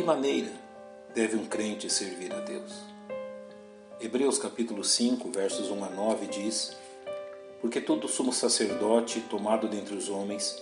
que 0.00 0.06
maneira 0.06 0.50
deve 1.14 1.36
um 1.36 1.44
crente 1.44 1.90
servir 1.92 2.32
a 2.32 2.40
Deus? 2.40 2.72
Hebreus 4.00 4.38
capítulo 4.38 4.82
5, 4.82 5.30
versos 5.30 5.70
1 5.70 5.84
a 5.84 5.90
9 5.90 6.26
diz: 6.26 6.74
Porque 7.60 7.82
todo 7.82 8.08
sumo 8.08 8.32
sacerdote 8.32 9.20
tomado 9.28 9.68
dentre 9.68 9.94
os 9.94 10.08
homens 10.08 10.56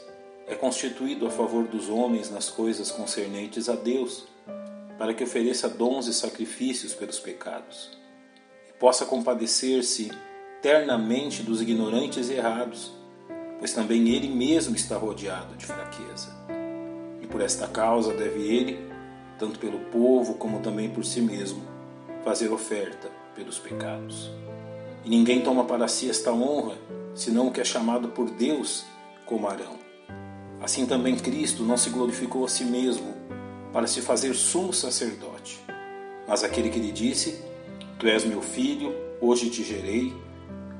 é 0.48 0.56
constituído 0.56 1.24
a 1.24 1.30
favor 1.30 1.68
dos 1.68 1.88
homens 1.88 2.32
nas 2.32 2.50
coisas 2.50 2.90
concernentes 2.90 3.68
a 3.68 3.76
Deus, 3.76 4.26
para 4.98 5.14
que 5.14 5.22
ofereça 5.22 5.68
dons 5.68 6.08
e 6.08 6.14
sacrifícios 6.14 6.92
pelos 6.92 7.20
pecados, 7.20 7.96
e 8.68 8.72
possa 8.72 9.06
compadecer-se 9.06 10.10
ternamente 10.60 11.44
dos 11.44 11.62
ignorantes 11.62 12.28
e 12.28 12.34
errados, 12.34 12.90
pois 13.60 13.72
também 13.72 14.08
ele 14.08 14.26
mesmo 14.26 14.74
está 14.74 14.96
rodeado 14.96 15.54
de 15.54 15.64
fraqueza. 15.64 16.36
E 17.22 17.26
por 17.28 17.40
esta 17.40 17.68
causa 17.68 18.12
deve 18.14 18.40
ele, 18.42 18.97
tanto 19.38 19.58
pelo 19.58 19.78
povo 19.90 20.34
como 20.34 20.60
também 20.60 20.90
por 20.90 21.04
si 21.04 21.20
mesmo, 21.20 21.62
fazer 22.24 22.50
oferta 22.50 23.08
pelos 23.34 23.58
pecados. 23.58 24.30
E 25.04 25.08
ninguém 25.08 25.40
toma 25.40 25.64
para 25.64 25.88
si 25.88 26.10
esta 26.10 26.32
honra, 26.32 26.76
senão 27.14 27.48
o 27.48 27.52
que 27.52 27.60
é 27.60 27.64
chamado 27.64 28.08
por 28.08 28.30
Deus 28.30 28.84
como 29.24 29.46
Arão. 29.48 29.78
Assim 30.60 30.86
também 30.86 31.16
Cristo 31.16 31.62
não 31.62 31.76
se 31.76 31.88
glorificou 31.90 32.44
a 32.44 32.48
si 32.48 32.64
mesmo 32.64 33.14
para 33.72 33.86
se 33.86 34.00
fazer 34.00 34.34
sumo 34.34 34.72
sacerdote, 34.72 35.60
mas 36.26 36.42
aquele 36.42 36.68
que 36.68 36.80
lhe 36.80 36.90
disse: 36.90 37.42
Tu 37.98 38.06
és 38.08 38.24
meu 38.24 38.42
filho, 38.42 38.92
hoje 39.20 39.50
te 39.50 39.62
gerei, 39.62 40.12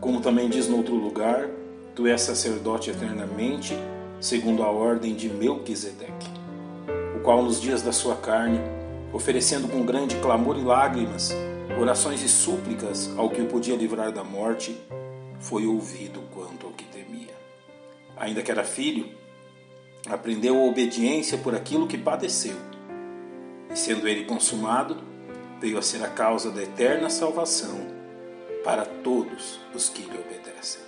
como 0.01 0.21
também 0.21 0.49
diz 0.49 0.69
no 0.69 0.79
outro 0.79 0.95
lugar: 0.95 1.49
Tu 1.95 2.07
és 2.07 2.21
sacerdote 2.21 2.91
eternamente, 2.91 3.77
segundo 4.21 4.63
a 4.63 4.71
ordem 4.71 5.15
de 5.15 5.29
Melquisedeque, 5.29 6.29
qual 7.29 7.43
nos 7.43 7.61
dias 7.61 7.83
da 7.83 7.93
sua 7.93 8.17
carne, 8.17 8.59
oferecendo 9.13 9.69
com 9.69 9.85
grande 9.85 10.17
clamor 10.17 10.57
e 10.57 10.63
lágrimas, 10.63 11.31
orações 11.79 12.23
e 12.23 12.29
súplicas 12.29 13.11
ao 13.19 13.29
que 13.29 13.43
o 13.43 13.47
podia 13.47 13.77
livrar 13.77 14.11
da 14.11 14.25
morte, 14.25 14.81
foi 15.39 15.67
ouvido 15.67 16.23
quanto 16.33 16.67
ao 16.67 16.73
que 16.73 16.87
temia. 16.87 17.35
Ainda 18.17 18.43
que 18.43 18.51
era 18.51 18.65
filho, 18.65 19.11
aprendeu 20.09 20.57
a 20.57 20.65
obediência 20.69 21.37
por 21.37 21.55
aquilo 21.55 21.87
que 21.87 21.99
padeceu. 21.99 22.57
E 23.71 23.77
sendo 23.77 24.09
ele 24.09 24.25
consumado, 24.25 24.97
veio 25.61 25.77
a 25.77 25.83
ser 25.83 26.03
a 26.03 26.09
causa 26.09 26.51
da 26.51 26.63
eterna 26.63 27.11
salvação 27.11 27.79
para 28.65 28.87
todos 28.87 29.61
os 29.75 29.91
que 29.91 30.01
lhe 30.01 30.19
obedecem. 30.19 30.81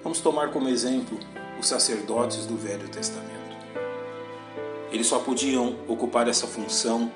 Vamos 0.00 0.20
tomar 0.20 0.52
como 0.52 0.68
exemplo 0.68 1.18
os 1.58 1.66
sacerdotes 1.66 2.46
do 2.46 2.56
Velho 2.56 2.88
Testamento. 2.88 3.43
Eles 4.94 5.08
só 5.08 5.18
podiam 5.18 5.74
ocupar 5.88 6.28
essa 6.28 6.46
função, 6.46 7.10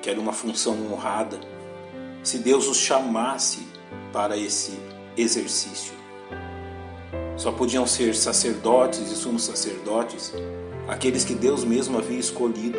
que 0.00 0.08
era 0.08 0.20
uma 0.20 0.32
função 0.32 0.76
honrada, 0.92 1.40
se 2.22 2.38
Deus 2.38 2.68
os 2.68 2.76
chamasse 2.76 3.66
para 4.12 4.36
esse 4.36 4.78
exercício. 5.16 5.92
Só 7.36 7.50
podiam 7.50 7.84
ser 7.84 8.14
sacerdotes 8.14 9.10
e 9.10 9.16
sumos 9.16 9.42
sacerdotes 9.42 10.32
aqueles 10.86 11.24
que 11.24 11.34
Deus 11.34 11.64
mesmo 11.64 11.98
havia 11.98 12.20
escolhido, 12.20 12.78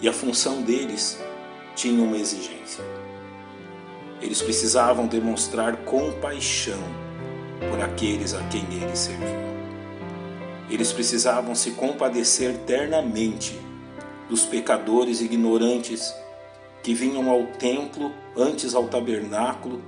e 0.00 0.08
a 0.08 0.12
função 0.12 0.62
deles 0.62 1.18
tinha 1.74 2.00
uma 2.00 2.16
exigência. 2.16 2.84
Eles 4.22 4.40
precisavam 4.40 5.08
demonstrar 5.08 5.78
compaixão 5.78 6.78
por 7.68 7.80
aqueles 7.80 8.32
a 8.32 8.44
quem 8.44 8.64
eles 8.80 8.96
serviam. 9.00 9.47
Eles 10.70 10.92
precisavam 10.92 11.54
se 11.54 11.72
compadecer 11.72 12.56
ternamente 12.66 13.58
dos 14.28 14.44
pecadores 14.44 15.20
ignorantes 15.20 16.14
que 16.82 16.94
vinham 16.94 17.30
ao 17.30 17.46
templo, 17.46 18.12
antes 18.36 18.74
ao 18.74 18.86
tabernáculo, 18.86 19.82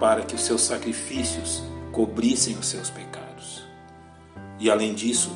para 0.00 0.22
que 0.22 0.34
os 0.34 0.42
seus 0.42 0.62
sacrifícios 0.62 1.62
cobrissem 1.92 2.56
os 2.56 2.66
seus 2.66 2.90
pecados. 2.90 3.64
E 4.58 4.70
além 4.70 4.94
disso, 4.94 5.30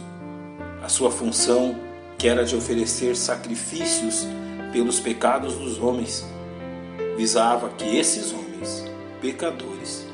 a 0.83 0.89
sua 0.89 1.11
função, 1.11 1.77
que 2.17 2.27
era 2.29 2.45
de 2.45 2.57
oferecer 2.57 3.17
sacrifícios 3.17 4.27
pelos 4.73 4.99
pecados 5.01 5.55
dos 5.55 5.79
homens, 5.79 6.27
visava 7.17 7.69
que 7.71 7.97
esses 7.97 8.33
homens, 8.33 8.85
pecadores, 9.21 10.07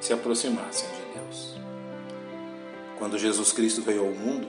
se 0.00 0.12
aproximassem 0.12 0.88
de 0.88 1.20
Deus. 1.20 1.51
Quando 3.02 3.18
Jesus 3.18 3.50
Cristo 3.50 3.82
veio 3.82 4.06
ao 4.06 4.12
mundo, 4.12 4.46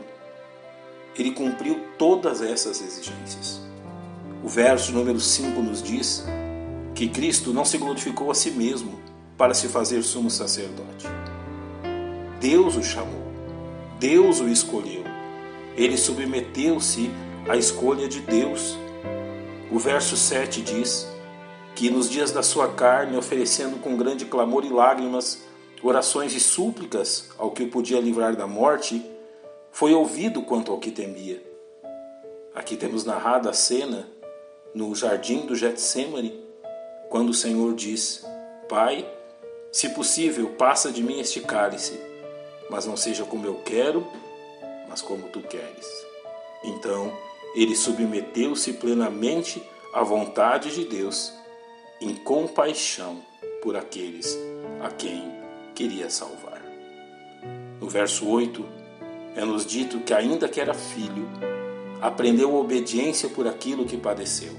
ele 1.18 1.32
cumpriu 1.32 1.88
todas 1.98 2.40
essas 2.40 2.84
exigências. 2.84 3.60
O 4.44 4.48
verso 4.48 4.92
número 4.92 5.20
5 5.20 5.60
nos 5.60 5.82
diz 5.82 6.24
que 6.94 7.10
Cristo 7.10 7.52
não 7.52 7.66
se 7.66 7.80
glorificou 7.80 8.30
a 8.30 8.36
si 8.36 8.52
mesmo 8.52 9.02
para 9.36 9.56
se 9.56 9.68
fazer 9.68 10.04
sumo 10.04 10.30
sacerdote. 10.30 11.08
Deus 12.40 12.76
o 12.76 12.84
chamou, 12.84 13.24
Deus 14.00 14.40
o 14.40 14.48
escolheu, 14.48 15.04
ele 15.76 15.98
submeteu-se 15.98 17.10
à 17.50 17.58
escolha 17.58 18.08
de 18.08 18.20
Deus. 18.20 18.78
O 19.72 19.80
verso 19.80 20.16
7 20.16 20.62
diz 20.62 21.08
que 21.74 21.90
nos 21.90 22.08
dias 22.08 22.32
da 22.32 22.44
sua 22.44 22.68
carne, 22.68 23.18
oferecendo 23.18 23.78
com 23.80 23.98
grande 23.98 24.26
clamor 24.26 24.64
e 24.64 24.70
lágrimas 24.70 25.42
orações 25.84 26.34
e 26.34 26.40
súplicas 26.40 27.30
ao 27.38 27.52
que 27.52 27.64
o 27.64 27.70
podia 27.70 28.00
livrar 28.00 28.36
da 28.36 28.48
morte, 28.48 29.04
foi 29.72 29.94
ouvido 29.94 30.42
quanto 30.44 30.72
ao 30.72 30.80
que 30.80 30.92
temia. 30.92 31.42
Aqui 32.56 32.78
temos 32.78 33.04
narrada 33.04 33.50
a 33.50 33.54
cena 33.54 34.08
no 34.74 34.96
jardim 34.96 35.46
do 35.46 35.56
Getsemane, 35.56 36.40
quando 37.10 37.30
o 37.30 37.34
Senhor 37.34 37.74
diz: 37.76 38.26
Pai, 38.70 39.08
se 39.72 39.90
possível, 39.90 40.52
passa 40.52 40.92
de 40.92 41.04
mim 41.04 41.20
este 41.20 41.42
cálice 41.42 42.14
mas 42.70 42.86
não 42.86 42.98
seja 42.98 43.24
como 43.24 43.46
eu 43.46 43.56
quero, 43.64 44.06
mas 44.88 45.02
como 45.02 45.30
tu 45.30 45.42
queres. 45.42 45.88
Então, 46.64 47.16
ele 47.56 47.76
submeteu-se 47.76 48.74
plenamente 48.74 49.62
à 49.94 50.04
vontade 50.04 50.74
de 50.74 50.86
Deus, 50.86 51.32
em 52.02 52.16
compaixão 52.16 53.22
por 53.62 53.76
aqueles 53.76 54.38
a 54.82 54.90
quem 54.90 55.24
queria 55.74 56.10
salvar. 56.10 56.62
No 57.80 57.90
verso 57.90 58.28
8, 58.28 58.66
é-nos 59.36 59.66
dito 59.66 60.00
que, 60.00 60.14
ainda 60.14 60.48
que 60.48 60.62
era 60.62 60.74
filho, 60.74 61.28
aprendeu 62.02 62.56
obediência 62.56 63.30
por 63.30 63.48
aquilo 63.48 63.86
que 63.86 63.98
padeceu. 63.98 64.54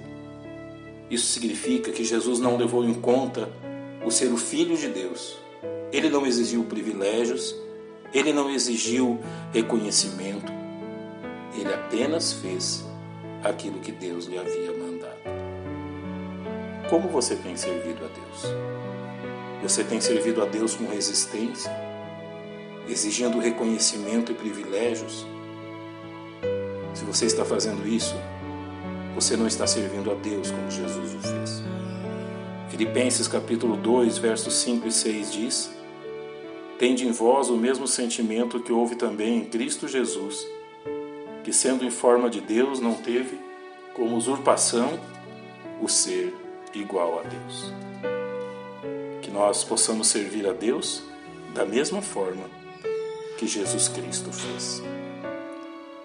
Isso 1.10 1.26
significa 1.26 1.92
que 1.92 2.04
Jesus 2.04 2.38
não 2.40 2.56
levou 2.56 2.84
em 2.84 2.94
conta 2.94 3.48
o 4.04 4.10
ser 4.10 4.32
o 4.32 4.36
filho 4.36 4.76
de 4.76 4.88
Deus. 4.88 5.38
Ele 5.92 6.08
não 6.10 6.26
exigiu 6.26 6.64
privilégios, 6.64 7.54
ele 8.12 8.32
não 8.32 8.50
exigiu 8.50 9.18
reconhecimento, 9.52 10.52
ele 11.56 11.72
apenas 11.72 12.32
fez 12.32 12.84
aquilo 13.42 13.78
que 13.80 13.92
Deus 13.92 14.26
lhe 14.26 14.38
havia 14.38 14.72
mandado. 14.72 15.14
Como 16.88 17.08
você 17.08 17.36
tem 17.36 17.56
servido 17.56 18.04
a 18.04 18.08
Deus? 18.08 18.83
Você 19.64 19.82
tem 19.82 19.98
servido 19.98 20.42
a 20.42 20.44
Deus 20.44 20.74
com 20.74 20.86
resistência, 20.86 21.74
exigindo 22.86 23.38
reconhecimento 23.38 24.30
e 24.30 24.34
privilégios? 24.34 25.26
Se 26.92 27.02
você 27.02 27.24
está 27.24 27.46
fazendo 27.46 27.88
isso, 27.88 28.14
você 29.14 29.38
não 29.38 29.46
está 29.46 29.66
servindo 29.66 30.10
a 30.10 30.14
Deus 30.14 30.50
como 30.50 30.70
Jesus 30.70 31.14
o 31.14 31.18
fez. 31.18 31.62
Filipenses 32.68 33.26
capítulo 33.26 33.74
2, 33.78 34.18
versos 34.18 34.52
5 34.52 34.86
e 34.86 34.92
6 34.92 35.32
diz: 35.32 35.70
Tende 36.78 37.08
em 37.08 37.10
vós 37.10 37.48
o 37.48 37.56
mesmo 37.56 37.88
sentimento 37.88 38.60
que 38.60 38.70
houve 38.70 38.96
também 38.96 39.38
em 39.38 39.44
Cristo 39.46 39.88
Jesus, 39.88 40.46
que, 41.42 41.54
sendo 41.54 41.86
em 41.86 41.90
forma 41.90 42.28
de 42.28 42.42
Deus, 42.42 42.80
não 42.80 42.96
teve 42.96 43.40
como 43.94 44.14
usurpação 44.14 45.00
o 45.80 45.88
ser 45.88 46.34
igual 46.74 47.20
a 47.20 47.22
Deus. 47.22 48.13
Nós 49.34 49.64
possamos 49.64 50.06
servir 50.06 50.48
a 50.48 50.52
Deus 50.52 51.02
da 51.56 51.64
mesma 51.64 52.00
forma 52.00 52.44
que 53.36 53.48
Jesus 53.48 53.88
Cristo 53.88 54.32
fez. 54.32 54.80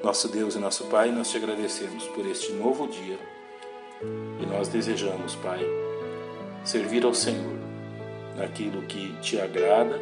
Nosso 0.03 0.27
Deus 0.29 0.55
e 0.55 0.57
nosso 0.57 0.85
Pai, 0.85 1.11
nós 1.11 1.29
te 1.29 1.37
agradecemos 1.37 2.05
por 2.05 2.25
este 2.25 2.51
novo 2.53 2.87
dia 2.87 3.19
e 4.41 4.45
nós 4.47 4.67
desejamos, 4.67 5.35
Pai, 5.35 5.59
servir 6.63 7.05
ao 7.05 7.13
Senhor 7.13 7.53
naquilo 8.35 8.81
que 8.87 9.15
te 9.21 9.39
agrada 9.39 10.01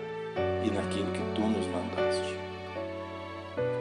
e 0.66 0.72
naquilo 0.72 1.12
que 1.12 1.36
tu 1.36 1.42
nos 1.42 1.68
mandaste. 1.68 2.34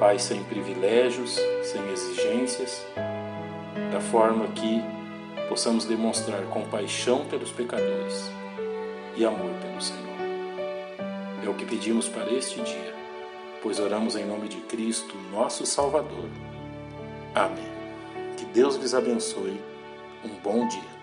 Pai, 0.00 0.19
sem 0.19 0.43
privilégios, 0.43 1.38
sem 1.62 1.88
exigências, 1.93 2.84
da 3.93 4.00
forma 4.00 4.48
que 4.48 4.82
possamos 5.48 5.84
demonstrar 5.84 6.43
compaixão 6.46 7.25
pelos 7.26 7.52
pecadores 7.52 8.28
e 9.16 9.24
amor 9.24 9.50
pelo 9.60 9.80
Senhor. 9.80 10.04
É 11.44 11.48
o 11.48 11.54
que 11.54 11.64
pedimos 11.64 12.08
para 12.08 12.32
este 12.32 12.60
dia, 12.60 12.94
pois 13.62 13.80
oramos 13.80 14.16
em 14.16 14.24
nome 14.26 14.48
de 14.48 14.58
Cristo, 14.62 15.16
nosso 15.32 15.64
Salvador. 15.64 16.28
Amém. 17.34 17.76
Deus 18.56 18.76
lhes 18.76 18.94
abençoe. 18.94 19.60
Um 20.24 20.30
bom 20.42 20.66
dia. 20.66 20.95